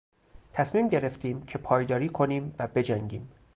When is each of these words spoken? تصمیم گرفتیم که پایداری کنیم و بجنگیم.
تصمیم 0.53 0.87
گرفتیم 0.87 1.41
که 1.45 1.57
پایداری 1.57 2.09
کنیم 2.09 2.55
و 2.59 2.67
بجنگیم. 2.67 3.29